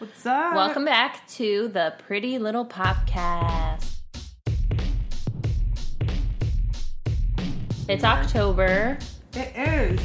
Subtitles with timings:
[0.00, 0.54] What's up?
[0.54, 3.86] Welcome back to the Pretty Little Popcast.
[7.86, 8.98] It's October,
[9.34, 10.00] It is.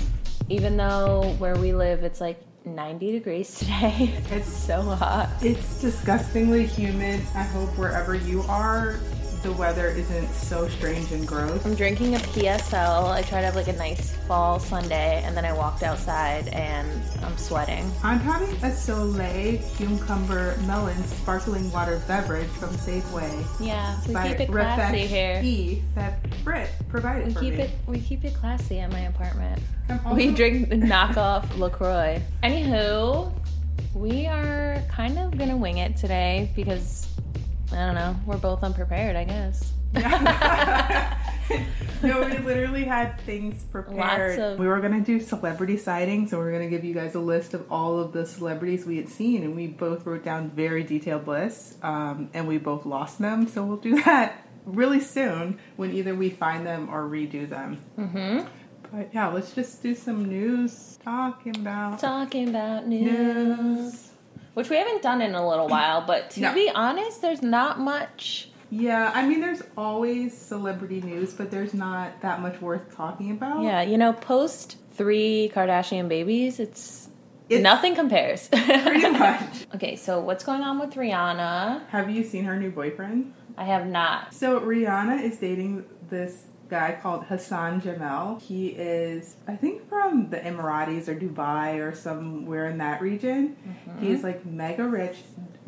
[0.49, 4.13] even though where we live it's like 90 degrees today.
[4.31, 5.29] It's so hot.
[5.41, 7.21] It's disgustingly humid.
[7.33, 8.99] I hope wherever you are,
[9.45, 11.63] the weather isn't so strange and gross.
[11.67, 13.11] I'm drinking a PSL.
[13.11, 16.89] I tried to have like a nice fall Sunday and then I walked outside and
[17.23, 17.91] I'm sweating.
[18.03, 24.47] I'm having a Soleil cucumber melon sparkling water beverage from Safeway Yeah, we keep it
[24.51, 25.41] classy Refresh here.
[25.43, 27.61] E that Britt provided We for keep me.
[27.65, 29.61] it we keep it classy at my apartment.
[29.91, 32.19] Also- We drink the knockoff LaCroix.
[32.41, 33.31] Anywho,
[33.93, 37.05] we are kind of gonna wing it today because
[37.71, 39.71] I don't know, we're both unprepared, I guess.
[42.03, 44.39] no, we literally had things prepared.
[44.39, 47.19] Of- We were gonna do celebrity sightings, and we are gonna give you guys a
[47.19, 50.83] list of all of the celebrities we had seen, and we both wrote down very
[50.83, 53.47] detailed lists, um, and we both lost them.
[53.47, 57.79] So we'll do that really soon when either we find them or redo them.
[57.97, 58.47] Mm-hmm.
[58.91, 63.11] But yeah, let's just do some news talking about Talking about news.
[63.11, 64.09] news.
[64.55, 66.53] Which we haven't done in a little while, but to No.
[66.53, 68.49] be honest, there's not much.
[68.71, 73.61] Yeah, I mean, there's always celebrity news, but there's not that much worth talking about.
[73.63, 77.09] Yeah, you know, post three Kardashian babies, it's,
[77.49, 78.47] It's- nothing compares.
[78.47, 79.67] pretty much.
[79.75, 81.87] okay, so what's going on with Rihanna?
[81.89, 83.33] Have you seen her new boyfriend?
[83.57, 84.33] I have not.
[84.33, 88.41] So Rihanna is dating this guy called Hassan Jameel.
[88.41, 93.55] He is, I think, from the Emiratis or Dubai or somewhere in that region.
[93.67, 94.05] Mm-hmm.
[94.05, 95.17] He's like mega rich.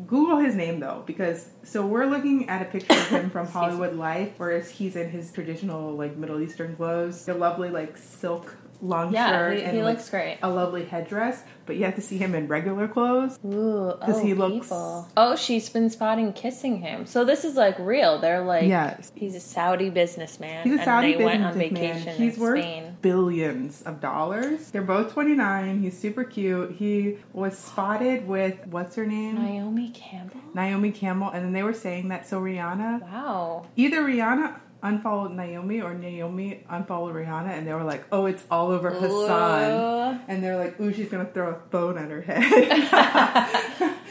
[0.06, 3.96] Google his name though, because so we're looking at a picture of him from Hollywood
[3.96, 9.12] Life, whereas he's in his traditional like Middle Eastern clothes, a lovely like silk long
[9.12, 10.38] Yeah, shirt he, and he like, looks great.
[10.42, 11.42] a lovely headdress.
[11.66, 13.38] But you have to see him in regular clothes.
[13.44, 15.06] Ooh, oh, he looks- people.
[15.18, 17.04] Oh, she's been spotting kissing him.
[17.04, 18.18] So this is like real.
[18.18, 19.12] They're like, Yes.
[19.14, 20.62] he's a Saudi businessman.
[20.64, 21.92] He's a and Saudi they went on businessman.
[21.94, 22.96] vacation He's in worth Spain.
[23.02, 24.70] billions of dollars.
[24.70, 25.82] They're both 29.
[25.82, 26.72] He's super cute.
[26.78, 29.34] He was spotted with what's her name?
[29.34, 30.40] Naomi Campbell.
[30.54, 31.28] Naomi Campbell.
[31.28, 33.66] And then they were saying that so Rihanna, Wow.
[33.76, 38.70] either Rihanna unfollowed Naomi or Naomi unfollowed Rihanna, and they were like, "Oh, it's all
[38.70, 40.20] over Hassan." Ooh.
[40.28, 43.94] And they're like, "Ooh, she's gonna throw a phone at her head."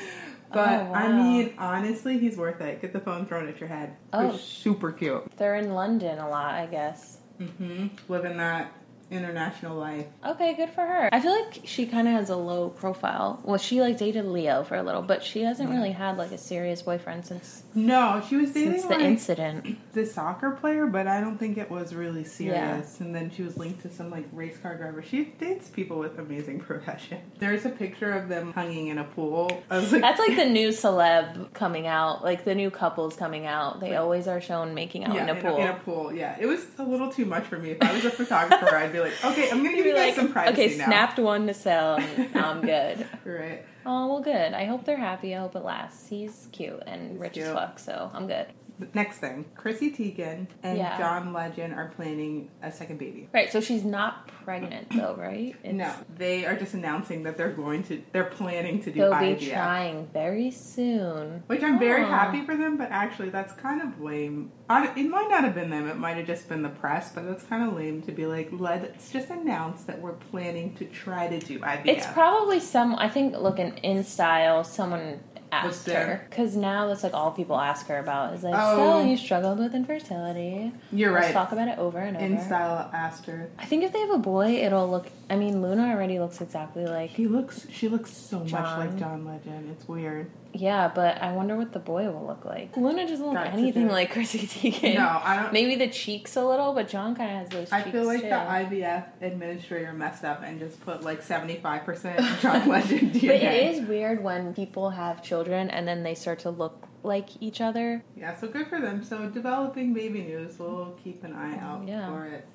[0.49, 2.81] But Oh, I mean, honestly, he's worth it.
[2.81, 3.97] Get the phone thrown at your head.
[4.13, 4.31] Oh.
[4.31, 5.23] He's super cute.
[5.37, 7.17] They're in London a lot, I guess.
[7.39, 7.87] Mm-hmm.
[8.07, 8.71] Living that
[9.09, 10.05] international life.
[10.25, 11.09] Okay, good for her.
[11.13, 13.39] I feel like she kind of has a low profile.
[13.43, 16.37] Well, she like dated Leo for a little, but she hasn't really had like a
[16.37, 19.77] serious boyfriend since No, she was dating since the like, incident.
[19.93, 22.99] the soccer player, but I don't think it was really serious.
[22.99, 25.01] And then she was linked to some like race car driver.
[25.01, 27.19] She dates people with amazing profession.
[27.39, 29.63] There's a picture of them hanging in a pool.
[29.69, 33.45] I was like, That's like the new celeb coming out, like the new couples coming
[33.45, 33.79] out.
[33.79, 35.57] They always are shown making out yeah, in a pool.
[35.57, 36.13] in a pool.
[36.13, 37.71] Yeah, it was a little too much for me.
[37.71, 40.31] If I was a photographer, I'd be like, okay, I'm gonna give guys like, some
[40.31, 40.85] privacy okay, now.
[40.85, 41.99] snapped one to sell.
[42.35, 43.05] I'm good.
[43.25, 43.65] Right.
[43.85, 44.53] Oh well, good.
[44.53, 45.35] I hope they're happy.
[45.35, 46.07] I hope it lasts.
[46.07, 47.47] He's cute and He's rich cute.
[47.47, 48.47] as fuck, so I'm good.
[48.93, 50.97] Next thing, Chrissy Teigen and Yeah.
[50.97, 53.27] John Legend are planning a second baby.
[53.33, 53.51] Right.
[53.51, 55.55] So she's not pregnant though, right?
[55.63, 59.13] It's- no, they are just announcing that they're going to, they're planning to do They'll
[59.13, 59.39] IVF.
[59.39, 61.43] be trying very soon.
[61.47, 64.51] Which I'm very happy for them, but actually that's kind of lame.
[64.69, 67.43] It might not have been them, it might have just been the press, but that's
[67.43, 71.39] kind of lame to be like, let's just announce that we're planning to try to
[71.39, 71.85] do IVF.
[71.85, 72.95] It's probably some.
[72.95, 75.19] I think looking InStyle, someone
[75.51, 79.01] asked her because now that's like all people ask her about is like, Oh.
[79.01, 80.71] so you struggled with infertility.
[80.91, 81.33] You're Let's right.
[81.33, 82.25] talk about it over and over.
[82.25, 83.49] InStyle Aster.
[83.57, 85.07] I think if they have a boy, it'll look.
[85.29, 87.09] I mean, Luna already looks exactly like.
[87.09, 89.69] He looks, she looks so much like John Legend.
[89.71, 90.31] It's weird.
[90.53, 92.75] Yeah, but I wonder what the boy will look like.
[92.77, 94.95] Luna doesn't look That's anything like Chrissy Teigen.
[94.95, 95.51] No, I don't.
[95.53, 97.71] Maybe the cheeks a little, but John kind of has those.
[97.71, 98.29] I cheeks feel like too.
[98.29, 103.21] the IVF administrator messed up and just put like 75% John Legend DNA.
[103.27, 107.29] But it is weird when people have children and then they start to look like
[107.41, 108.03] each other.
[108.15, 109.03] Yeah, so good for them.
[109.03, 112.07] So developing baby news, we'll keep an eye out Yeah.
[112.09, 112.47] for it.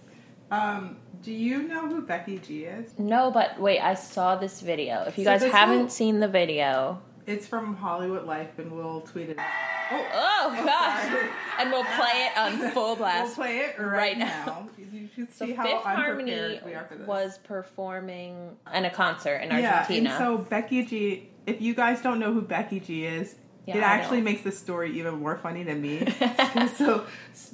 [0.53, 2.93] Um, do you know who Becky G is?
[2.99, 5.03] No, but wait, I saw this video.
[5.07, 9.01] If you So guys haven't whole- seen the video, It's from Hollywood Life, and we'll
[9.03, 9.39] tweet it.
[9.39, 11.29] Oh, oh gosh, sorry.
[11.61, 13.35] and we'll play it on full we'll blast.
[13.37, 14.45] play it right, right now.
[14.47, 14.69] now.
[14.93, 17.07] You should So see Fifth how Harmony we are for this.
[17.07, 20.11] was performing in a concert in yeah, Argentina.
[20.11, 21.29] and so Becky G.
[21.47, 23.37] If you guys don't know who Becky G is,
[23.67, 24.25] Yeah, it I actually don't.
[24.25, 26.05] makes the story even more funny to me.
[26.77, 27.07] so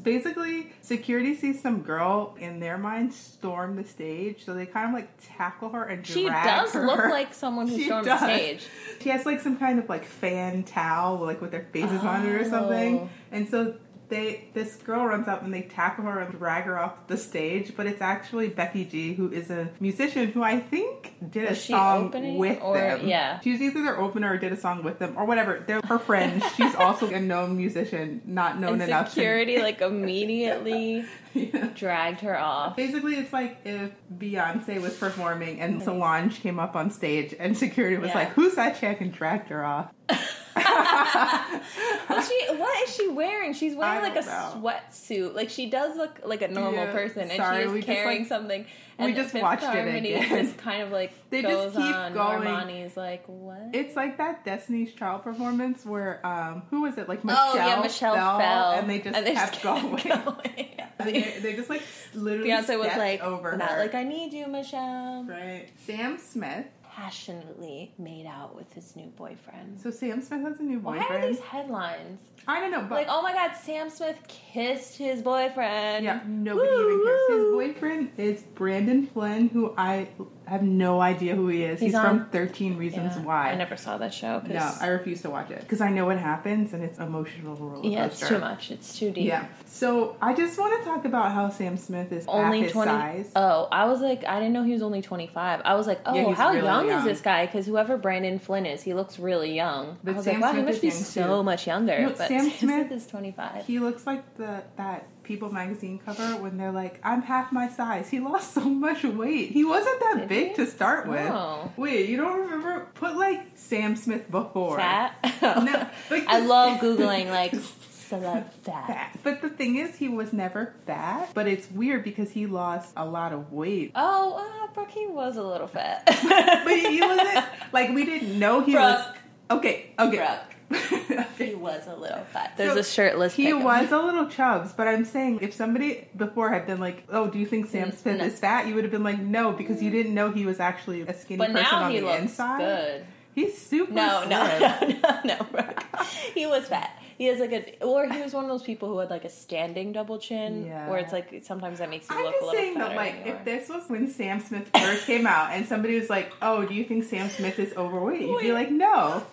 [0.03, 4.95] basically, security sees some girl in their mind storm the stage, so they kind of
[4.95, 6.87] like tackle her and She does her.
[6.87, 8.21] look like someone who She stormed does.
[8.21, 8.67] the stage.
[9.03, 12.31] She has like some kind of like fan towel, like with their faces on it
[12.31, 12.49] or oh.
[12.51, 12.99] something.
[13.01, 13.11] Oh.
[13.31, 13.75] And so
[14.09, 17.75] they, this girl runs up and they tackle her and drag her off the stage.
[17.77, 21.63] But it's actually Becky G, who is a musician who I think did a Was
[21.63, 23.07] she song with or- them.
[23.07, 23.41] yeah.
[23.41, 25.63] she's either their opener or did a song with them or whatever.
[25.67, 26.43] They're her friend.
[26.57, 29.07] She's also a known musician, not known And enough.
[29.07, 31.69] to- security like immediately Yeah.
[31.75, 32.77] dragged her off.
[32.77, 35.85] Basically, it's like if Beyonce was performing and mm-hmm.
[35.85, 38.15] Solange came up on stage and security was Yeah.
[38.19, 39.93] like, "Who's that chick?" and dragged her off.
[42.09, 43.53] Well, she what is she wearing?
[43.53, 44.53] She's wearing like a know.
[44.57, 45.35] sweatsuit.
[45.35, 48.29] Like she does look like a normal Yeah, person, and she is just, carrying like-
[48.29, 48.65] something.
[48.99, 50.45] we just Fifth watched it Harmony again.
[50.47, 52.15] Just kind of like They just keep on.
[52.15, 52.41] going.
[52.49, 53.71] Normani's like what?
[53.75, 57.45] It's like that Destiny's Child performance where um who was it like Michelle?
[57.51, 59.97] oh yeah, Michelle fell, fell, and they just kept going.
[60.05, 60.69] going.
[60.99, 61.83] And they, they just like
[62.15, 63.79] literally Beyonce was like, over not her.
[63.83, 65.25] like I need you, Michelle.
[65.29, 65.69] right.
[65.87, 66.67] Sam Smith.
[67.03, 69.81] Passionately made out with his new boyfriend.
[69.81, 71.07] So Sam Smith has a new boyfriend.
[71.09, 72.19] Why are these headlines?
[72.49, 76.05] I don't know, but Like, oh my god, Sam Smith kissed his boyfriend.
[76.05, 77.21] yeah, nobody even cares.
[77.31, 80.09] His boyfriend is Brandon Flynn, who I
[80.49, 81.79] have no idea who he is.
[81.81, 83.51] He's He's, on- from Thirteen Reasons Yeah, Why.
[83.51, 84.41] I never saw that show.
[84.41, 87.55] 'cause- No, I refuse to watch it because I know what happens and it's emotional
[87.57, 87.89] roller coaster.
[87.91, 88.71] yeah, it's too much.
[88.71, 89.27] It's too deep.
[89.27, 89.45] Yeah.
[89.67, 92.91] So I just want to talk about how Sam Smith is Only half his 20
[92.91, 93.33] size.
[93.37, 95.61] Oh, I was like, I didn't know he was only 25.
[95.65, 97.05] I was like, oh, Yeah, he's how really young, is young.
[97.05, 97.47] this guy?
[97.47, 99.99] Because whoever Brandon Flynn is, he looks really young.
[100.03, 101.43] But I was Sam like, wow, he must is be young, so too.
[101.45, 102.01] much younger.
[102.01, 103.67] No, but Sam Smith- Smith is 25.
[103.67, 108.09] He looks like the that People magazine cover when they're like, "I'm half my size."
[108.09, 109.51] He lost so much weight.
[109.51, 110.55] He wasn't that Did big he?
[110.55, 111.31] to start with.
[111.31, 111.71] Oh.
[111.77, 112.87] Wait, you don't remember?
[112.95, 115.13] Put like Sam Smith before Fat?
[115.43, 117.53] No, like I love Googling, like,
[118.09, 118.87] celeb fat.
[118.87, 119.19] fat.
[119.23, 121.29] But the thing is, he was never fat.
[121.35, 123.93] But it's weird because he lost a lot of weight.
[123.95, 126.05] Oh, uh, Brooke, he was a little fat.
[126.07, 129.05] But he wasn't like we didn't know he was.
[129.51, 130.17] Okay, okay.
[130.17, 130.55] Brooke.
[131.39, 132.55] He was a little fat.
[132.57, 135.55] There's So, a shirtless He pic of was a little chubs, but I'm saying if
[135.55, 138.25] somebody before had been like, "Oh, do you think Sam Mm, Smith no.
[138.25, 141.03] is fat?" You would have been like, "No," because you didn't know he was actually
[141.03, 142.59] a skinny But person now on he the looks inside.
[142.59, 143.07] good.
[143.37, 145.01] He's super No, no, slim.
[145.03, 145.85] no, no, no, Brooke.
[146.35, 146.91] He was fat.
[147.19, 149.29] He has like a, or he was one of those people who had like a
[149.29, 150.89] standing double chin, Yeah.
[150.89, 152.89] where it's like sometimes that makes you I'm look a little saying fatter.
[152.91, 156.09] that, like, you if this was when Sam Smith first came out, and somebody was
[156.11, 159.25] like, "Oh, do you think Sam Smith is overweight?" You'd be like, "No."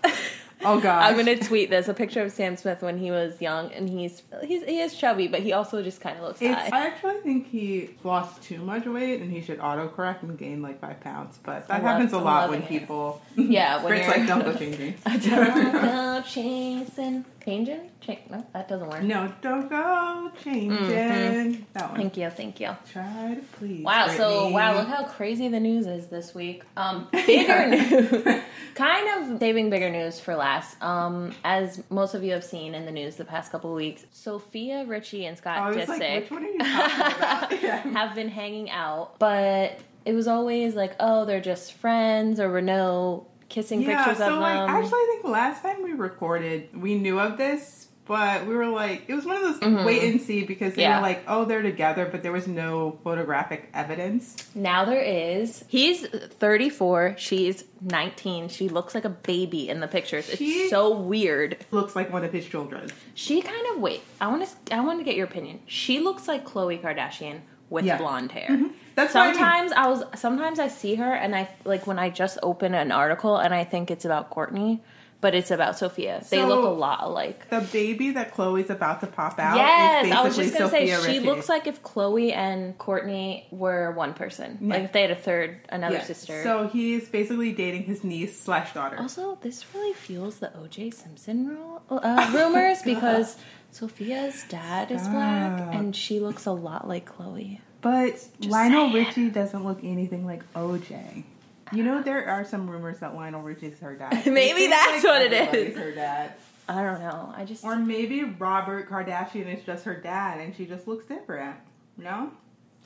[0.64, 1.04] Oh God.
[1.04, 4.24] I'm gonna tweet this a picture of Sam Smith when he was young, and he's
[4.44, 6.70] he's he is chubby, but he also just kind of looks It's, high.
[6.72, 10.80] I actually think he lost too much weight and he should autocorrect and gain like
[10.80, 11.40] five pounds.
[11.44, 12.70] But that love- happens a lot when it.
[12.70, 13.22] people.
[13.36, 14.96] Yeah, when it's like, don't go changing.
[15.06, 19.04] Don't go chasing, changing, Cha- no, that doesn't work.
[19.04, 20.72] no, don't go changing.
[20.78, 21.64] Mhm.
[21.74, 22.00] That one.
[22.02, 22.76] Thank you, thank you.
[22.92, 23.84] Try to please.
[23.84, 26.64] Wow, so wow, look how crazy the news is this week.
[26.76, 28.42] Um, bigger news,
[28.76, 30.82] kind of saving bigger news for last.
[30.82, 34.06] Um, as most of you have seen in the news the past couple of weeks,
[34.12, 37.52] Sofia Richie and Scott like, Disick which one are you talking about?
[37.62, 37.78] Yeah.
[37.92, 43.28] have been hanging out, but it was always like, oh, they're just friends, or Renault
[43.56, 44.70] kissing Yeah, pictures so of like, them.
[44.70, 49.04] actually, I think last time we recorded, we knew of this, but we were like,
[49.08, 49.86] it was one of those Mhm.
[49.86, 50.98] wait and see because they Yeah.
[50.98, 54.36] were like, oh, they're together, but there was no photographic evidence.
[54.54, 55.64] Now there is.
[55.70, 57.16] He's 34.
[57.18, 58.50] She's 19.
[58.50, 60.28] She looks like a baby in the pictures.
[60.28, 61.56] It's She- so weird.
[61.72, 62.90] Looks like one of his children.
[63.14, 64.02] She kind of wait.
[64.20, 64.76] I want to.
[64.76, 65.60] I want to get your opinion.
[65.66, 67.98] She looks like Khloe Kardashian with Yeah.
[67.98, 68.50] blonde hair.
[68.50, 68.72] Mhm.
[68.96, 69.36] That's what I mean.
[69.36, 70.04] Sometimes I was.
[70.20, 73.64] Sometimes I see her and I like when I just open an article and I
[73.66, 74.80] think it's about Kourtney,
[75.20, 76.24] but it's about Sofia.
[76.30, 77.50] they So- look a lot alike.
[77.50, 80.70] The baby that Khloe's about to pop out Yes, is I was basically just gonna
[80.70, 84.60] Sofia say she looks like if Khloe and Kourtney were one person.
[84.62, 84.74] Yeah.
[84.76, 86.42] Like if they had a third, another sister.
[86.44, 88.98] So he's basically dating his niece slash daughter.
[89.00, 90.92] Also, this really fuels the O.J.
[90.92, 93.36] Simpson ru- uh, rumors because
[93.74, 97.60] Sofia's dad is black and she looks a lot like Khloe.
[97.86, 99.06] But Lionel saying.
[99.06, 101.24] Richie doesn't look anything like OJ.
[101.72, 104.26] You know there are some rumors that Lionel Richie's her dad.
[104.26, 105.78] Maybe that's what it is.
[105.78, 106.34] Her dad,
[106.68, 107.32] I don't know.
[107.38, 111.58] I just or maybe Robert Kardashian is just her dad, and she just looks different.
[111.96, 112.32] No.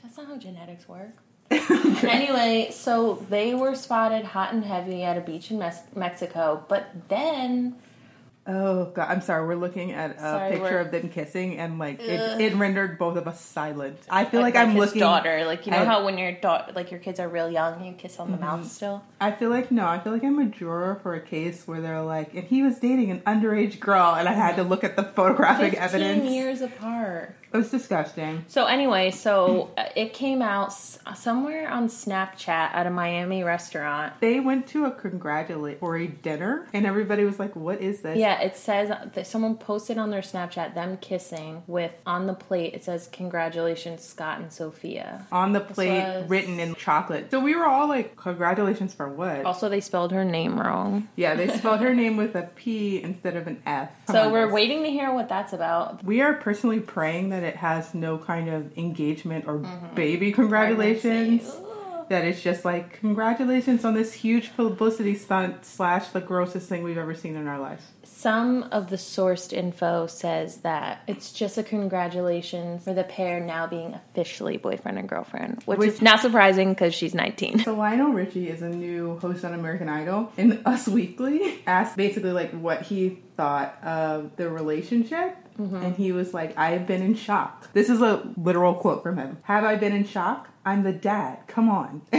[0.03, 1.13] that's not how genetics work.
[2.03, 6.89] Anyway, so they were spotted hot and heavy at a beach in Mes- Mexico, but
[7.07, 7.75] then
[8.51, 9.45] Oh god, I'm sorry.
[9.45, 12.97] We're looking at a Sorry, picture we're- of them kissing, and like it, it rendered
[12.97, 13.99] both of us silent.
[14.09, 15.01] I feel like, like I'm his looking.
[15.01, 15.45] daughter.
[15.45, 17.93] Like you know at- how when your daughter, like your kids are real young, you
[17.93, 18.45] kiss on the Mm-hmm.
[18.45, 19.03] mouth still.
[19.21, 19.85] I feel like no.
[19.85, 22.79] I feel like I'm a juror for a case where they're like, and he was
[22.79, 26.29] dating an underage girl, and I had to look at the photographic evidence.
[26.31, 27.35] years apart.
[27.51, 28.45] It was disgusting.
[28.47, 34.13] So anyway, so uh, it came out s- somewhere on Snapchat at a Miami restaurant.
[34.19, 38.55] They went to a congratulatory dinner, and everybody was like, "What is this?" Yeah, it
[38.55, 42.73] says that someone posted on their Snapchat them kissing with on the plate.
[42.73, 47.31] It says "Congratulations, Scott and Sophia." On the plate, was- written in chocolate.
[47.31, 51.07] So we were all like, "Congratulations for what?" Also, they spelled her name wrong.
[51.15, 53.89] Yeah, they spelled her name with a P instead of an F.
[54.07, 54.53] Come So we're guys.
[54.53, 56.03] waiting to hear what that's about.
[56.03, 59.95] We are personally praying that it has no kind of engagement or mm-hmm.
[59.95, 61.41] baby congratulations.
[61.41, 61.57] Pregnancy.
[61.57, 61.65] Ugh.
[62.09, 66.97] That it's just like congratulations on this huge publicity stunt slash the grossest thing we've
[66.97, 67.83] ever seen in our lives.
[68.01, 73.67] Some of the sourced info says that it's just a congratulations for the pair now
[73.67, 77.59] being officially boyfriend and girlfriend, which, Which- is not surprising because she's 19.
[77.59, 82.31] So Lionel Richie is a new host on American Idol, and Us Weekly asked basically
[82.31, 85.37] like what he thought of the relationship.
[85.59, 85.75] Mm-hmm.
[85.75, 87.71] And he was like, I have been in shock.
[87.73, 89.37] This is a literal quote from him.
[89.43, 90.49] Have I been in shock?
[90.65, 91.39] I'm the dad.
[91.47, 92.01] Come on.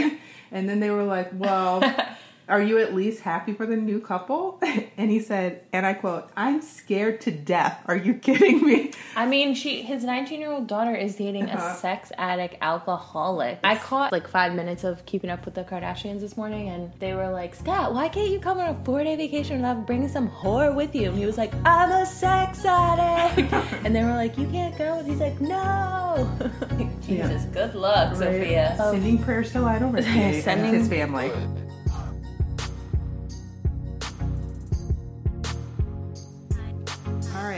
[0.51, 1.81] and then they were like, Well,
[2.51, 4.59] are you at least happy for the new couple?
[4.97, 7.81] and he said, and I quote, I'm scared to death.
[7.87, 8.91] Are you kidding me?
[9.15, 11.73] I mean, she his 19 year old daughter is dating Uh-huh.
[11.73, 13.59] a sex addict alcoholic.
[13.63, 17.13] I caught like five minutes of keeping up with the Kardashians this morning, and they
[17.13, 20.29] were like, Scott, why can't you come on a four day vacation without bringing some
[20.29, 21.09] whore with you?
[21.09, 23.53] And he was like, I'm a sex addict.
[23.85, 24.99] and they were like, You can't go.
[24.99, 26.29] And he's like, No.
[27.01, 28.75] Jesus, good luck, Sofia.
[28.79, 31.31] Um, Sending prayers to Lionel Richie and his family.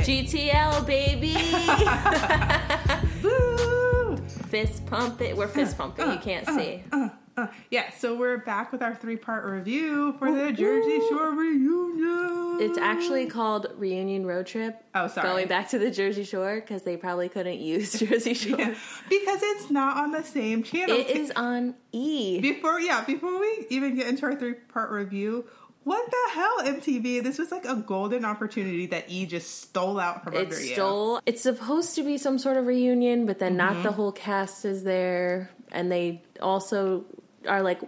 [0.03, 1.35] GTL, baby.
[3.23, 4.17] Woo!
[4.53, 5.35] fist pump it.
[5.35, 6.11] We're fist pumping.
[6.11, 6.83] You can't see.
[6.91, 11.31] Uh, uh, yeah, so we're back with our three part review for the Jersey Shore
[11.31, 12.61] reunion.
[12.61, 14.79] It's actually called Reunion Road Trip.
[14.93, 15.27] Oh, sorry.
[15.27, 18.59] Going back to the Jersey Shore because they probably couldn't use Jersey Shore.
[18.59, 18.75] Yeah,
[19.09, 20.95] because it's not on the same channel.
[20.95, 22.39] It is on E.
[22.39, 25.45] Before, yeah, before we even get into our three part review,
[25.83, 27.23] what the hell, MTV?
[27.23, 30.73] This was like a golden opportunity that E just stole out from It under you.
[30.73, 31.19] stole.
[31.25, 33.73] It's supposed to be some sort of reunion, but then Mm-hmm.
[33.75, 37.05] not the whole cast is there, and they also
[37.47, 37.81] are like,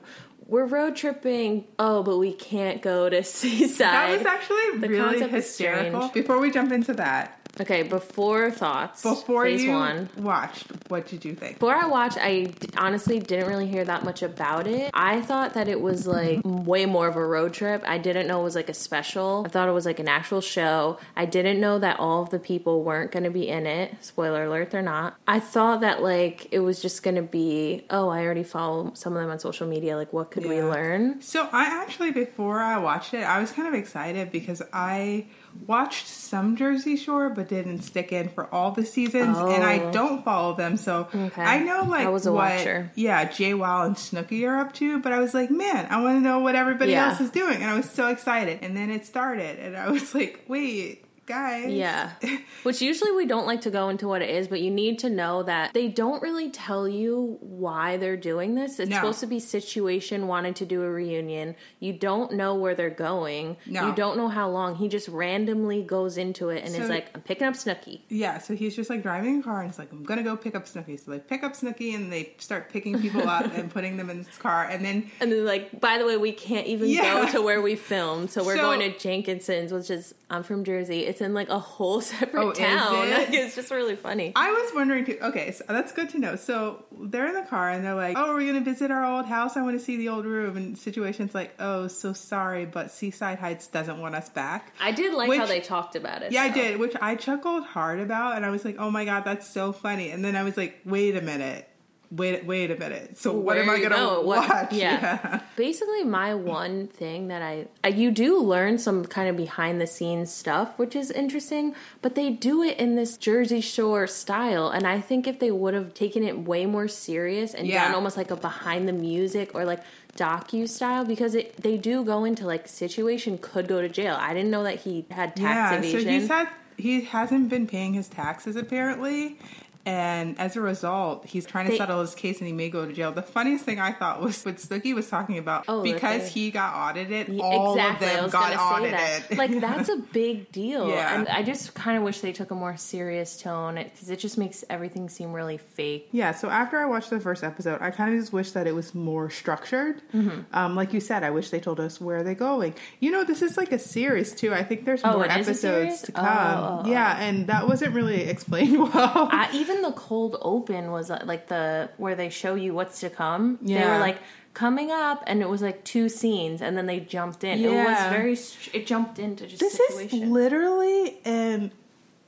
[0.48, 3.78] "We're road tripping." Oh, but we can't go to Seaside.
[3.80, 6.10] That was actually The really hysterical.
[6.10, 9.02] Before we jump into that, okay, before thoughts.
[9.04, 10.10] before phase you one.
[10.18, 11.60] watched, what did you think?
[11.60, 14.92] Before I watched, I d- honestly didn't really hear that much about it.
[14.94, 17.84] I thought that it was like way more of a road trip.
[17.86, 19.44] I didn't know it was like a special.
[19.46, 21.00] I thought it was like an actual show.
[21.16, 23.94] I didn't know that all of the people weren't going to be in it.
[24.02, 25.16] Spoiler alert, they're not.
[25.28, 29.14] I thought that like it was just going to be, oh, I already follow some
[29.16, 29.96] of them on social media.
[29.96, 31.22] Like, what could we learn?
[31.22, 35.28] So I actually, before I watched it, I was kind of excited because I
[35.68, 39.92] watched some Jersey Shore, but didn't stick in for all the seasons, and I Oh.
[39.92, 41.42] don't follow them, so Okay.
[41.42, 42.92] I know like I was a what, watcher.
[42.96, 46.22] yeah, JWoww and Snooki are up to, but I was like, man, I want to
[46.22, 47.10] know what everybody Yeah.
[47.10, 50.14] else is doing, and I was so excited, and then it started, and I was
[50.14, 52.12] like, wait, guys, Yeah.
[52.64, 55.10] Which usually we don't like to go into what it is, but you need to
[55.10, 58.80] know that they don't really tell you why they're doing this.
[58.80, 58.98] It's No.
[58.98, 61.56] supposed to be situation wanting to do a reunion.
[61.80, 63.58] You don't know where they're going.
[63.66, 63.88] No.
[63.90, 64.76] You don't know how long.
[64.76, 68.02] He just randomly goes into it and is like, I'm picking up Snooki.
[68.10, 70.56] Yeah, so he's just like driving a car and he's like, I'm gonna go pick
[70.56, 71.00] up Snooki.
[71.04, 74.24] So they pick up Snooki and they start picking people up and putting them in
[74.24, 74.66] this car.
[74.66, 77.26] And then And then like, by the way, we can't even Yeah.
[77.26, 78.32] go to where we filmed.
[78.32, 81.02] So we're So- going to Jenkinson's, which is I'm from Jersey.
[81.06, 83.08] It's in like a whole separate Oh, town.
[83.08, 83.18] it?
[83.18, 84.34] Like, it's just really funny.
[84.36, 85.18] I was wondering too.
[85.22, 86.36] Okay, so that's good to know.
[86.36, 89.58] So they're in the car and they're like, "Oh, we're gonna visit our old house.
[89.58, 93.40] I want to see the old room." And situations like, "Oh, so sorry, but Seaside
[93.40, 96.32] Heights doesn't want us back." I did like how they talked about it.
[96.32, 99.24] Yeah, I did, which I chuckled hard about, and I was like, "Oh my god,
[99.26, 101.68] that's so funny!" And then I was like, "Wait a minute,
[102.12, 103.18] wait, wait a minute.
[103.18, 104.22] So what Where am I gonna go?
[104.22, 105.42] What- watch?" yeah.
[105.56, 109.88] Basically, my one thing that I, I you do learn some kind of behind the
[109.88, 114.86] scenes stuff, which is interesting, but they do it in this Jersey Shore style, and
[114.88, 117.86] I think if they would have taken it way more serious and Yeah.
[117.86, 119.82] done almost like a behind the music or like
[120.18, 124.16] docu style, because it they do go into like situation could go to jail.
[124.20, 125.42] I didn't know that he had tax
[125.74, 125.78] yeah.
[125.78, 126.02] evasion.
[126.02, 129.38] So he's had he hasn't been paying his taxes apparently,
[129.86, 132.86] and as a result, he's trying to They- settle his case and he may go
[132.86, 133.12] to jail.
[133.12, 136.74] The funniest thing I thought was what Snooki was talking about Oh, because he got
[136.76, 138.08] audited, Yeah, all exactly.
[138.10, 138.94] of them got audited.
[139.30, 139.38] that.
[139.38, 140.90] Like that's a big deal.
[140.90, 141.16] Yeah.
[141.20, 144.38] And I just kind of wish they took a more serious tone because it just
[144.38, 146.10] makes everything seem really fake.
[146.12, 148.74] Yeah, so after I watched the first episode, I kind of just wish that it
[148.76, 150.02] was more structured.
[150.14, 150.40] Mm-hmm.
[150.54, 152.74] Um, like you said, I wish they told us where they're going.
[153.00, 154.54] You know, this is like a series too.
[154.54, 156.28] I think there's Oh, more it is a episodes to Oh, come.
[156.28, 156.90] oh, oh.
[156.90, 159.30] Yeah, and that wasn't really explained well.
[159.32, 163.10] I, even the cold open was uh, like the where they show you what's to
[163.10, 163.60] come.
[163.62, 164.20] They were like
[164.54, 167.60] coming up, and it was like two scenes, and then they jumped in.
[167.60, 168.10] It was Yeah.
[168.10, 168.38] very.
[168.74, 170.24] It jumped into just this situation.
[170.24, 171.72] is literally, and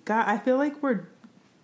[0.06, 1.06] God, I feel like we're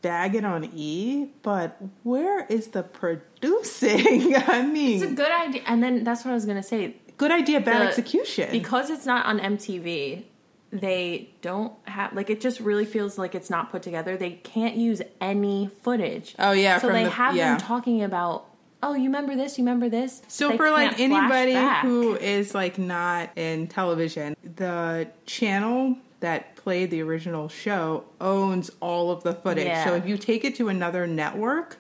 [0.02, 4.36] bagging on E, but where is the producing?
[4.48, 6.96] I mean, it's a good idea, and then that's what I was gonna say.
[7.18, 8.50] good idea, bad the- execution.
[8.52, 10.24] because it's not on MTV,
[10.74, 14.18] they don't have like it just really feels like it's not put together.
[14.18, 16.34] They can't use any footage.
[16.40, 17.52] Oh, yeah, so they the- have yeah.
[17.52, 18.46] them talking about.
[18.82, 19.58] Oh, you remember this?
[19.58, 20.24] You remember this?
[20.28, 21.84] So They for like anybody back.
[21.86, 29.10] who is like not in television, the channel that played the original show owns all
[29.12, 29.68] of the footage.
[29.68, 29.86] Yeah.
[29.86, 31.78] So if you take it to another network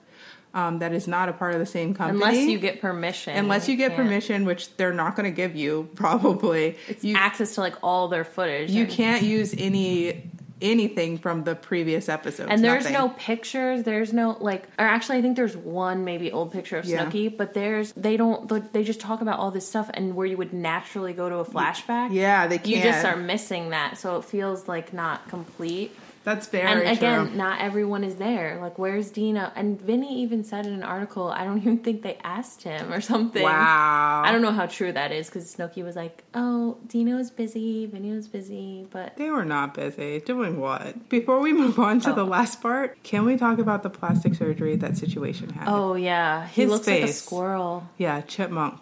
[0.53, 3.67] um, that is not a part of the same company, unless you get permission, unless
[3.67, 4.03] you get can't.
[4.03, 8.07] permission, which they're not going to give you, probably it's you access to like all
[8.07, 8.71] their footage.
[8.71, 10.29] you and, can't use any
[10.61, 12.47] anything from the previous episode.
[12.49, 12.97] and there's nothing.
[12.97, 13.83] no pictures.
[13.83, 17.05] There's no like, or actually, I think there's one maybe old picture of Yeah.
[17.05, 18.47] Snooki, but there's they don't.
[18.73, 21.45] They just talk about all this stuff, and where you would naturally go to a
[21.45, 22.13] flashback.
[22.13, 22.67] Yeah, they can't.
[22.69, 25.95] You just are missing that, so it feels like not complete.
[26.23, 27.35] That's very and again, true.
[27.35, 28.57] not everyone is there.
[28.61, 29.51] Like, where's Dino?
[29.55, 33.01] And Vinny even said in an article, I don't even think they asked him or
[33.01, 33.43] something.
[33.43, 34.21] Wow.
[34.25, 38.11] I don't know how true that is because Snooki was like, "Oh, Dino's busy, Vinny
[38.11, 40.19] was busy," but They were not busy.
[40.21, 41.09] Doing what?
[41.09, 42.15] Before we move on to Oh.
[42.15, 45.67] the last part, can we talk about the plastic surgery that situation had?
[45.67, 47.21] oh yeah, he His looks like a face.
[47.21, 47.89] squirrel.
[47.97, 48.79] Yeah, chipmunk.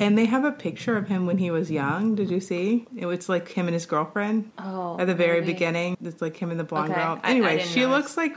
[0.00, 2.14] And they have a picture of him when he was young.
[2.16, 2.86] Did you see?
[2.96, 5.52] It was like him and his girlfriend Oh, at the very maybe.
[5.52, 5.96] beginning.
[6.02, 7.00] It's like him and the blonde Okay.
[7.00, 7.20] girl.
[7.22, 7.96] I- I Anyway, she notice.
[7.96, 8.36] looks like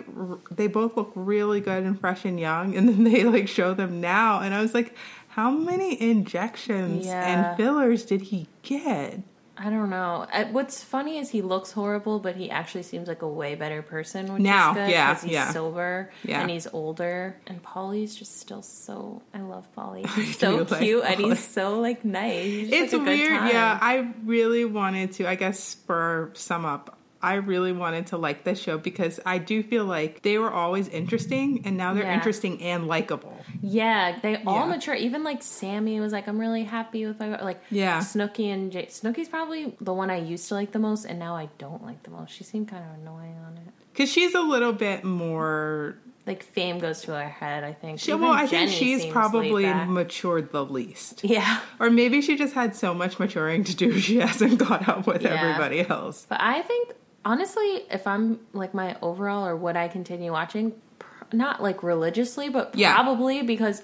[0.55, 2.75] they both look really good and fresh and young.
[2.77, 4.93] And then they like show them now, and I was like,
[5.29, 7.25] how many injections Yeah.
[7.50, 9.20] and fillers did he get?
[9.65, 10.27] I don't know.
[10.32, 13.82] Uh, What's funny is he looks horrible, but he actually seems like a way better
[13.82, 14.34] person.
[14.34, 15.51] Which Now, is good, yeah, he's yeah.
[15.53, 16.41] sober Yeah.
[16.41, 17.38] and he's older.
[17.48, 19.22] And Pauly's just still so.
[19.34, 20.05] I love Pauly.
[20.15, 22.43] He's so do like cute and he's so like nice.
[22.43, 23.32] He's It's like, weird.
[23.48, 26.98] Yeah, I really wanted to, I guess, spur some up.
[27.24, 30.88] I really wanted to like this show because I do feel like they were always
[30.90, 32.14] interesting and now they're Yeah.
[32.16, 33.36] interesting and likable.
[33.62, 34.75] Yeah, they all Yeah.
[34.75, 34.94] mature.
[34.96, 38.00] Even like Sammi was like, "I'm really happy with my like." Yeah.
[38.00, 38.88] Snooki and Jay.
[38.88, 42.03] Snooki's probably the one I used to like the most, and now I don't like
[42.03, 42.33] the most.
[42.33, 43.74] She seemed kind of annoying on it.
[43.94, 45.96] Because she's a little bit more.
[46.25, 47.64] Like fame goes to her head.
[47.66, 48.00] I think.
[48.00, 51.22] She, Even well, I Jenny think she's probably matured the least.
[51.24, 51.59] Yeah.
[51.79, 55.22] Or maybe she just had so much maturing to do, she hasn't caught up with
[55.24, 55.31] Yeah.
[55.33, 56.25] everybody else.
[56.29, 56.92] But I think
[57.25, 62.50] honestly, if I'm like my overall or would I continue watching, pr- not like religiously,
[62.50, 62.94] but Yeah.
[62.94, 63.81] probably because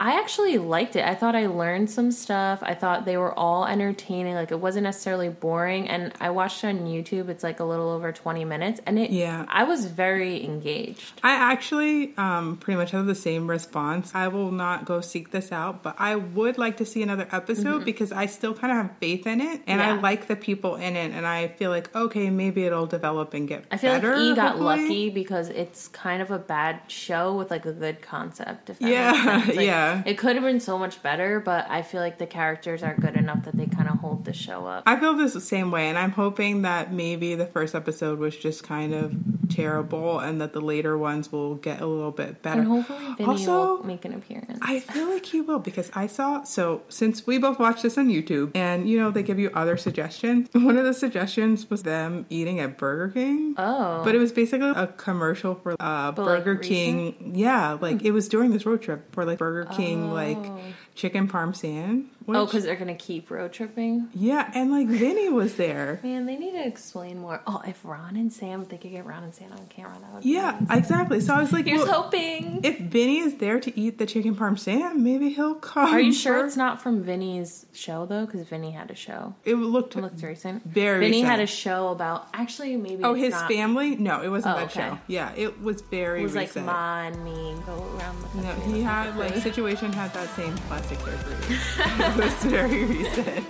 [0.00, 1.04] I actually liked it.
[1.04, 2.60] I thought I learned some stuff.
[2.62, 4.34] I thought they were all entertaining.
[4.34, 5.88] Like it wasn't necessarily boring.
[5.88, 7.28] And I watched it on YouTube.
[7.28, 9.10] It's like a little over 20 minutes, and it.
[9.10, 9.44] Yeah.
[9.48, 11.20] I was very engaged.
[11.22, 14.12] I actually um, pretty much have the same response.
[14.14, 17.84] I will not go seek this out, but I would like to see another episode
[17.84, 20.02] because I still kind of have faith in it, and I Mm-hmm.
[20.04, 23.64] Like the people in it, and I feel like okay, maybe it'll develop and get.
[23.70, 24.82] I feel better, like E got hopefully.
[24.82, 28.70] lucky because it's kind of a bad show with like a good concept.
[28.70, 29.44] If Yeah.
[29.48, 30.02] Like, yeah.
[30.06, 33.16] It could have been so much better, but I feel like the characters are good
[33.16, 34.84] enough that they kind of hold the show up.
[34.86, 38.36] I feel this the same way, and I'm hoping that maybe the first episode was
[38.36, 39.14] just kind of
[39.48, 42.60] terrible, and that the later ones will get a little bit better.
[42.60, 44.58] and hopefully Vinny also, will make an appearance.
[44.62, 48.08] I feel like he will because I saw so since we both watched this on
[48.08, 50.48] YouTube and you know they give you other suggestions.
[50.52, 53.54] One of the suggestions was them eating at Burger King.
[53.58, 57.32] oh, But it was basically a commercial for uh, But, like, Burger King.
[57.34, 60.60] Yeah, like it was during this road trip for like Burger King, like Oh.
[60.98, 62.10] Chicken parmesan.
[62.26, 64.08] oh, which- because they're gonna keep road tripping.
[64.14, 66.00] yeah, and like Vinny was there.
[66.04, 67.40] Man, they need to explain more.
[67.46, 70.12] Oh, if Ron and Sam, if they could get Ron and Sam on camera, that
[70.12, 70.24] would.
[70.24, 71.20] Yeah, exactly.
[71.20, 72.60] So I was like, Here's well, hoping.
[72.64, 75.92] if Vinny is there to eat the chicken parm parmesan, maybe he'll come.
[75.94, 78.26] Are you sure for- it's not from Vinny's show though?
[78.26, 79.34] Because Vinny had a show.
[79.44, 80.64] It looked It looked recent.
[80.64, 81.30] Very Vinny recent.
[81.30, 82.26] had a show about.
[82.34, 83.04] Actually, maybe.
[83.04, 83.48] Oh, his not.
[83.50, 83.94] family?
[83.96, 84.88] No, it wasn't Oh, that okay.
[84.88, 84.98] show.
[85.06, 86.66] Yeah, it was very It was like recent.
[86.66, 90.54] Ma and me go around the no, he had like situation had that same
[90.88, 91.58] plastic surgery.
[91.78, 93.46] it was very recent.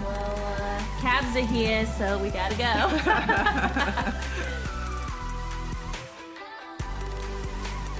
[0.00, 4.18] Well, uh, cabs are here, so we gotta go.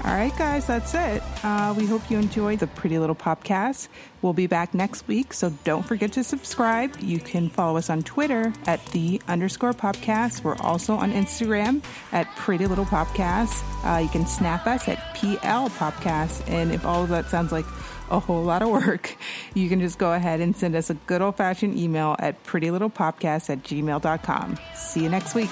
[0.05, 1.23] All right, guys, that's it.
[1.45, 3.87] Uh, we hope you enjoyed the Pretty Little Popcast.
[4.21, 6.97] We'll be back next week, so don't forget to subscribe.
[7.01, 10.43] You can follow us on Twitter at the underscore popcast.
[10.43, 13.63] We're also on Instagram at Pretty Little Popcast.
[13.85, 16.49] Uh, you can snap us at PL Popcast.
[16.51, 17.67] And if all of that sounds like
[18.13, 19.17] a whole lot of work,
[19.55, 23.51] you can just go ahead and send us a good old fashioned email at prettylittlepopcast
[23.51, 24.59] at gmail.com.
[24.75, 25.51] See you next week.